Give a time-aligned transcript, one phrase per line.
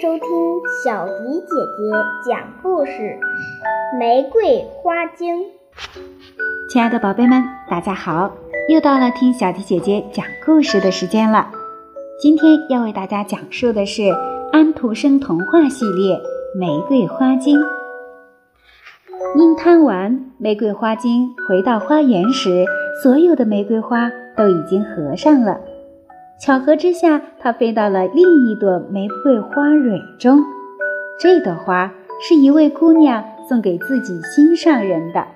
[0.00, 0.28] 收听
[0.84, 2.92] 小迪姐姐讲故事
[3.98, 5.34] 《玫瑰花精》。
[6.72, 8.32] 亲爱的宝贝们，大家好！
[8.68, 11.50] 又到了听小迪姐姐讲故事的时间了。
[12.20, 14.02] 今天要为大家讲述的是
[14.52, 16.14] 安徒生童话系列
[16.56, 17.58] 《玫瑰花精》。
[19.34, 22.64] 因贪玩，玫瑰花精回到花园时，
[23.02, 25.58] 所有的玫瑰花都已经合上了。
[26.38, 30.38] 巧合之下，它飞到了另一朵玫瑰花蕊中。
[31.20, 35.26] 这朵花是一位姑娘送给自己心上人的。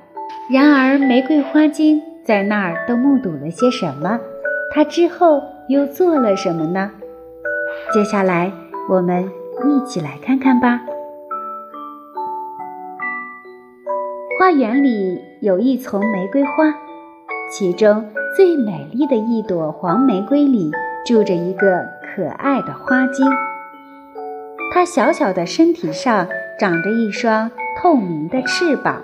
[0.49, 4.21] 然而，玫瑰花精在那儿都目睹了些什么？
[4.73, 6.93] 她之后又做了什么呢？
[7.93, 8.53] 接下来，
[8.89, 9.29] 我们
[9.65, 10.81] 一起来看看吧。
[14.39, 16.73] 花园里有一丛玫瑰花，
[17.51, 18.05] 其中
[18.37, 20.71] 最美丽的一朵黄玫瑰里。
[21.05, 23.27] 住着一个可爱的花精，
[24.73, 26.29] 它小小的身体上
[26.61, 29.03] 长着一双透明的翅膀，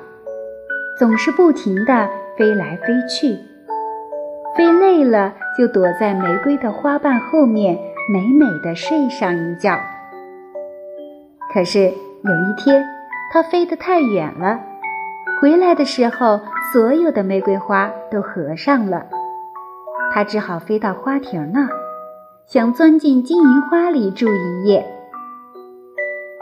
[0.96, 3.36] 总是不停地飞来飞去。
[4.56, 7.76] 飞累了，就躲在玫瑰的花瓣后面，
[8.12, 9.76] 美美的睡上一觉。
[11.52, 12.86] 可是有一天，
[13.32, 14.60] 它飞得太远了，
[15.40, 16.40] 回来的时候，
[16.72, 19.06] 所有的玫瑰花都合上了，
[20.18, 21.68] 它只好飞到花亭那儿。
[22.44, 24.84] 想钻进金银花里住一夜。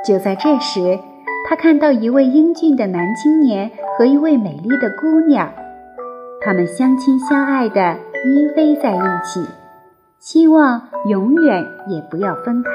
[0.02, 0.98] 就在这时，
[1.46, 5.52] 他看到一位英俊的男青年和一位美丽的姑娘，
[6.40, 9.44] 他们相亲相爱的依偎在一起，
[10.20, 10.80] 希望
[11.10, 12.70] 永远也不要分开。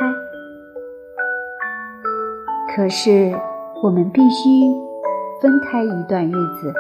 [2.76, 3.34] 可是，
[3.82, 4.72] 我们必须
[5.42, 6.72] 分开一段日子。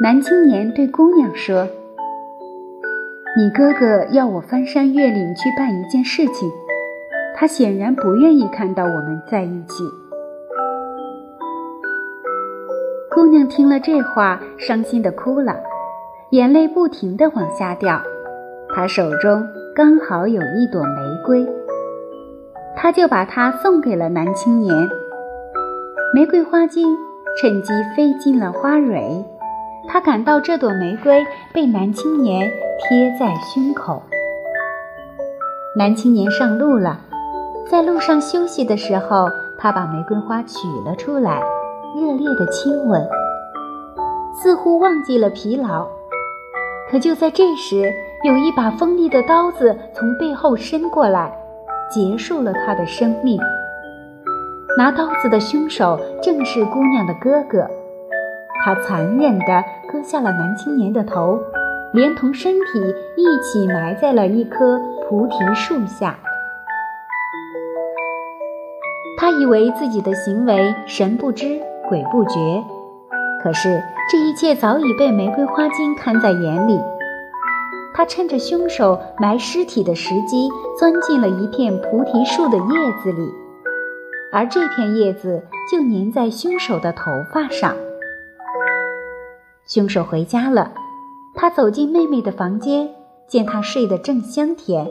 [0.00, 1.68] 男青年对姑娘说。
[3.36, 6.50] 你哥哥要我翻山越岭去办一件事情，
[7.36, 9.84] 他显然不愿意看到我们在一起。
[13.08, 15.60] 姑娘听了这话，伤心的哭了，
[16.30, 18.02] 眼泪不停的往下掉。
[18.74, 21.46] 她手中刚好有一朵玫瑰，
[22.74, 24.74] 她就把它送给了男青年。
[26.12, 26.96] 玫瑰花精
[27.40, 29.24] 趁机飞进了花蕊。
[29.92, 34.00] 他感到这朵玫瑰被男青年贴在胸口。
[35.76, 37.00] 男青年上路了，
[37.68, 41.42] 在路上休息的时候，他把玫瑰花取了出来，
[41.96, 43.04] 热烈的亲吻，
[44.40, 45.88] 似乎忘记了疲劳。
[46.88, 47.92] 可就在这时，
[48.22, 51.36] 有一把锋利的刀子从背后伸过来，
[51.90, 53.40] 结束了他的生命。
[54.78, 57.68] 拿刀子的凶手正是姑娘的哥哥。
[58.62, 61.40] 他残忍地割下了男青年的头，
[61.92, 66.16] 连同身体一起埋在了一棵菩提树下。
[69.18, 72.64] 他以为自己的行为神不知鬼不觉，
[73.42, 76.80] 可是这一切早已被玫瑰花精看在眼里。
[77.92, 80.48] 他趁着凶手埋尸体的时机，
[80.78, 83.28] 钻进了一片菩提树的叶子里，
[84.32, 87.74] 而这片叶子就粘在凶手的头发上。
[89.70, 90.72] 凶手回家了，
[91.32, 92.90] 他走进妹妹的房间，
[93.28, 94.84] 见她睡得正香甜，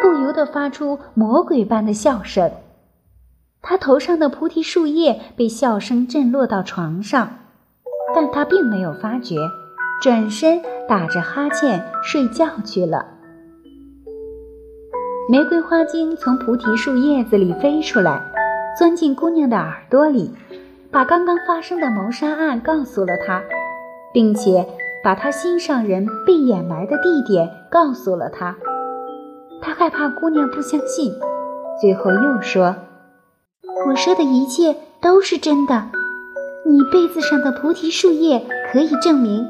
[0.00, 2.50] 不由得发出魔鬼般的笑声。
[3.60, 7.28] 他头上的菩提树叶被笑声震落到床上，
[8.14, 9.36] 但他并没有发觉，
[10.00, 13.04] 转身打着哈欠睡觉去了。
[15.28, 18.22] 玫瑰花精从菩提树叶子里飞出来，
[18.78, 20.30] 钻进姑娘的耳朵里，
[20.90, 23.42] 把刚刚发生的谋杀案告诉了她。
[24.14, 24.64] 并且
[25.02, 28.56] 把他心上人被掩埋的地点告诉了他，
[29.60, 31.12] 他害怕姑娘不相信，
[31.80, 32.76] 最后又说
[33.88, 35.90] ：“我说的一切都是真的，
[36.64, 38.40] 你被子上的菩提树叶
[38.72, 39.44] 可以证明。”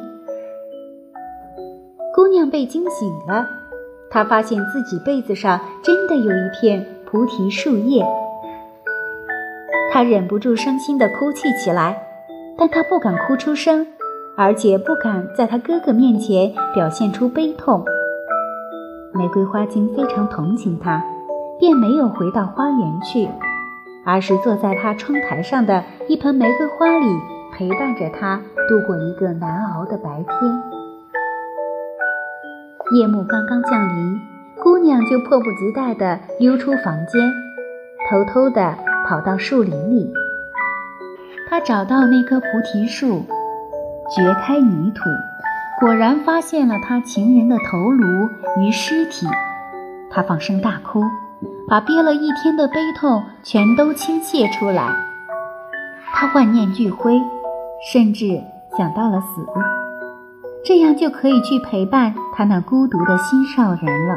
[2.16, 3.46] 姑娘被惊醒了，
[4.10, 8.02] 她发现自己被子上真的有一片菩提树叶，
[9.92, 12.02] 她忍不住伤心地哭泣起来，
[12.56, 13.86] 但她不敢哭出声。
[14.36, 17.84] 而且不敢在他哥哥面前表现出悲痛。
[19.12, 21.00] 玫瑰花精非常同情他，
[21.60, 23.28] 便没有回到花园去，
[24.04, 27.06] 而是坐在他窗台上的一盆玫瑰花里，
[27.52, 30.62] 陪伴着他度过一个难熬的白天。
[32.98, 34.20] 夜幕刚刚降临，
[34.60, 37.32] 姑娘就迫不及待地溜出房间，
[38.10, 38.76] 偷偷地
[39.06, 40.12] 跑到树林里。
[41.48, 43.22] 她找到那棵菩提树。
[44.10, 45.00] 掘开泥土，
[45.80, 48.28] 果然发现了他情人的头颅
[48.60, 49.26] 与尸体。
[50.10, 51.02] 他放声大哭，
[51.68, 54.88] 把憋了一天的悲痛全都倾泻出来。
[56.12, 57.20] 他万念俱灰，
[57.90, 58.40] 甚至
[58.76, 59.46] 想到了死，
[60.64, 64.16] 这样就可以去陪伴他那孤独的心上人了。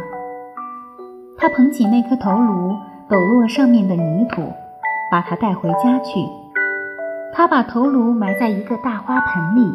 [1.37, 2.75] 他捧起那颗头颅，
[3.09, 4.53] 抖落上面的泥土，
[5.09, 6.19] 把它带回家去。
[7.37, 9.71] 他把头颅埋在一个大花盆里，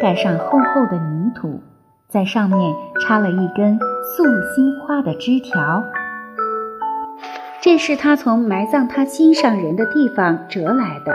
[0.00, 1.60] 盖上厚厚的泥土，
[2.06, 3.76] 在上面插了一根
[4.14, 4.22] 素
[4.54, 5.82] 心花的枝条。
[7.60, 11.12] 这是他从埋葬他心上人的地方折来的。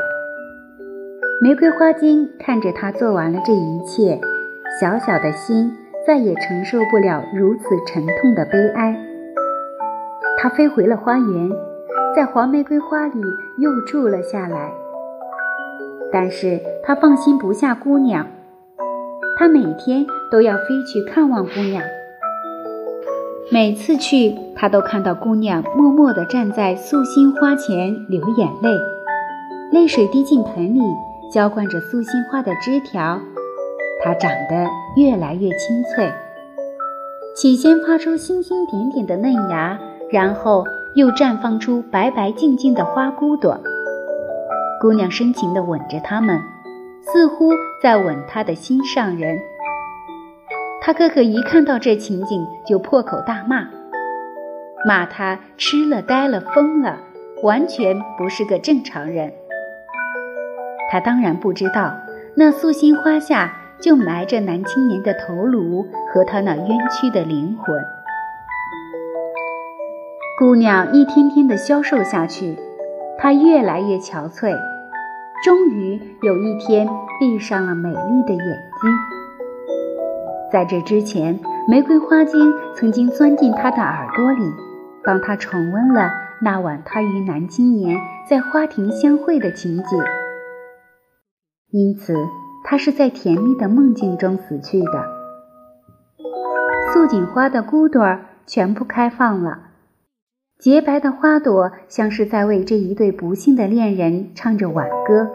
[1.39, 4.19] 玫瑰花精看着他做完了这一切，
[4.81, 8.99] 小小的心再也承受不了如此沉痛的悲哀。
[10.39, 11.49] 他飞回了花园，
[12.13, 13.21] 在黄玫瑰花里
[13.59, 14.73] 又住了下来。
[16.15, 18.25] 但是他放心不下姑娘，
[19.37, 21.83] 他每天都要飞去看望姑娘。
[23.51, 28.69] 每次去，他都看到姑娘默默地站在素心花前流眼泪，
[29.73, 30.79] 泪水滴进盆里，
[31.33, 33.19] 浇灌着素心花的枝条。
[34.01, 36.09] 它长得越来越清脆，
[37.35, 39.77] 起先发出星星点点的嫩芽，
[40.09, 40.63] 然后
[40.95, 43.59] 又绽放出白白净净的花骨朵。
[44.81, 46.39] 姑娘深情地吻着他们，
[47.01, 47.51] 似乎
[47.81, 49.39] 在吻她的心上人。
[50.81, 53.67] 他哥哥一看到这情景，就破口大骂，
[54.85, 56.99] 骂他吃了呆了疯了，
[57.41, 59.33] 完全不是个正常人。
[60.91, 61.95] 他当然不知道，
[62.35, 67.75] 那素心花下就埋着男青年的头颅和他那冤屈的灵魂。
[70.37, 72.59] 姑娘一天天的消瘦下去，
[73.17, 74.55] 她越来越憔悴，
[75.43, 76.87] 终于有一天
[77.19, 78.39] 闭上了美丽的眼
[78.81, 78.91] 睛。
[80.51, 84.53] 在这之前，玫瑰花精曾经钻进他的耳朵里，
[85.03, 86.09] 帮他重温了
[86.41, 87.97] 那晚他与男青年
[88.29, 89.99] 在花亭相会的情景。
[91.71, 92.15] 因此，
[92.63, 95.15] 他是在甜蜜的梦境中死去的。
[96.93, 99.59] 素锦花的骨朵儿全部开放了，
[100.57, 105.29] 洁白的花朵像是在为这一对不幸的恋人唱着挽歌。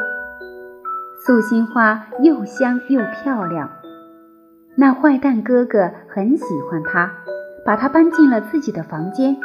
[1.25, 3.71] 素心花又香又漂亮。
[4.77, 7.11] 那坏蛋哥哥很喜欢她，
[7.67, 9.37] 把她搬进了自己的房间。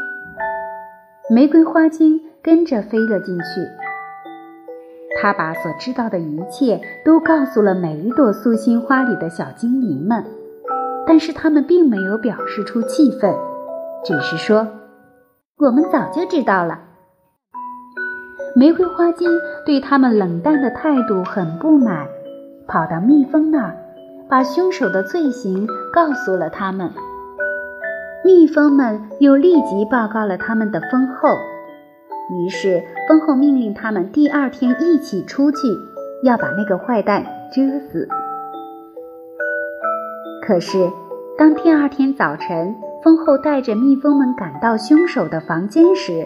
[1.30, 3.44] 玫瑰花精跟着飞了进去，
[5.20, 10.24] 他把所知道的一切都告诉了每一朵素心花里的小精灵们，
[11.06, 13.34] 但是他们并没有表示出气愤，
[14.06, 14.68] 只是说
[15.58, 16.80] ：“我们早就知道了。”
[18.56, 19.30] 玫瑰花精
[19.66, 22.08] 对他们冷淡的态度很不满，
[22.68, 23.76] 跑到蜜蜂那儿。
[24.28, 26.90] 把凶手的罪行告诉了他们，
[28.24, 31.30] 蜜蜂们又立即报告了他们的蜂后。
[32.32, 35.58] 于是蜂后命令他们第二天一起出去，
[36.24, 37.24] 要把那个坏蛋
[37.54, 38.08] 蛰死。
[40.42, 40.90] 可是，
[41.38, 46.24] 当第二天早晨蜂后带着蜜蜂们赶到凶手的房间时，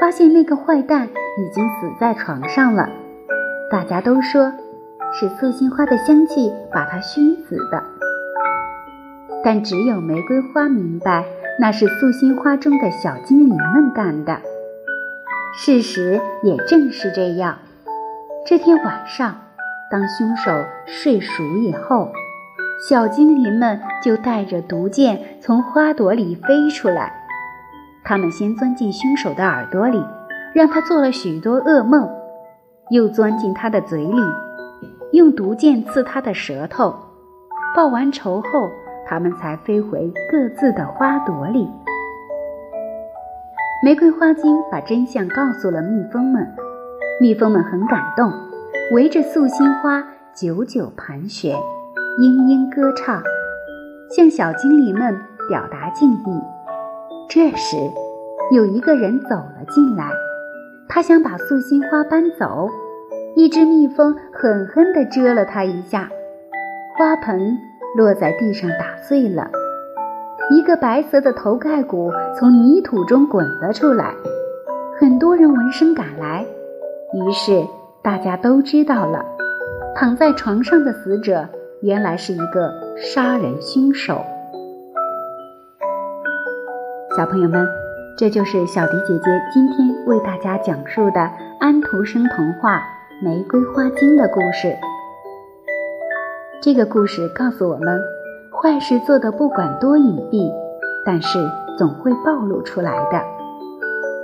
[0.00, 2.88] 发现那个坏蛋已经死在床上了。
[3.70, 4.52] 大家都说。
[5.16, 7.80] 是素心花的香气把他熏死的，
[9.44, 11.24] 但只有玫瑰花明白，
[11.60, 14.40] 那是素心花中的小精灵们干的。
[15.56, 17.58] 事实也正是这样。
[18.44, 19.36] 这天晚上，
[19.88, 20.50] 当凶手
[20.84, 22.10] 睡熟以后，
[22.86, 27.10] 小精灵们就带着毒箭从花朵里飞出来。
[28.04, 30.04] 他们先钻进凶手的耳朵里，
[30.52, 32.06] 让他做了许多噩梦，
[32.90, 34.20] 又钻进他的嘴里。
[35.12, 36.94] 用毒箭刺他的舌头，
[37.74, 38.68] 报完仇后，
[39.06, 41.66] 他们才飞回各自的花朵里。
[43.82, 46.46] 玫瑰花精把真相告诉了蜜蜂们，
[47.18, 48.30] 蜜蜂们很感动，
[48.92, 51.56] 围着素心花久久盘旋，
[52.16, 53.20] 嘤嘤歌唱，
[54.08, 55.18] 向小精灵们
[55.48, 56.42] 表达敬意。
[57.28, 57.76] 这时，
[58.52, 60.12] 有一个人走了进来，
[60.88, 62.68] 他想把素心花搬走。
[63.34, 66.08] 一只蜜蜂狠狠地蛰了他一下，
[66.96, 67.58] 花盆
[67.96, 69.50] 落在地上打碎了，
[70.52, 74.14] 一个白色的头盖骨从泥土中滚了出来。
[75.00, 76.46] 很多人闻声赶来，
[77.12, 77.66] 于是
[78.04, 79.26] 大家都知道了，
[79.96, 81.48] 躺在床上的死者
[81.84, 84.24] 原来是一个杀人凶手。
[87.14, 87.68] 小朋友们，
[88.16, 92.82] 这就是小迪姐姐今天为大家讲述的安徒生童话。
[93.22, 94.74] 玫瑰花精的故事。
[96.60, 98.00] 这个故事告诉我们，
[98.50, 100.50] 坏事做的不管多隐蔽，
[101.04, 101.38] 但是
[101.78, 103.22] 总会暴露出来的。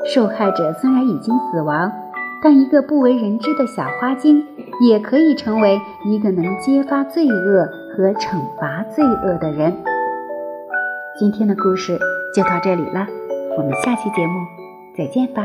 [0.06, 1.92] 受害者虽然已经死亡，
[2.42, 4.44] 但一个不为人知的小花精
[4.80, 9.76] 也可以成为一个能揭发罪恶和惩罚罪恶的人。
[11.18, 11.98] 今天的故事
[12.34, 13.06] 就到这里了，
[13.58, 14.34] 我们下期节目
[14.96, 15.42] 再见吧。